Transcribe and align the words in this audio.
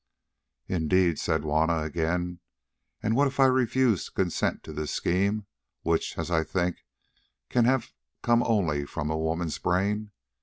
"Indeed," 0.67 1.19
said 1.19 1.43
Juanna 1.43 1.81
again. 1.83 2.39
"And 3.03 3.15
what 3.15 3.27
if 3.27 3.39
I 3.39 3.45
refuse 3.45 4.05
to 4.05 4.11
consent 4.11 4.63
to 4.63 4.73
this 4.73 4.89
scheme, 4.89 5.45
which, 5.83 6.17
as 6.17 6.31
I 6.31 6.43
think, 6.43 6.77
can 7.49 7.65
have 7.65 7.91
come 8.23 8.41
only 8.41 8.85
from 8.87 9.11
a 9.11 9.15
woman's 9.19 9.59
brain?" 9.59 10.09